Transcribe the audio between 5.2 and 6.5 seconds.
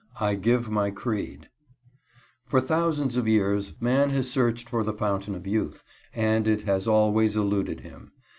of Youth, and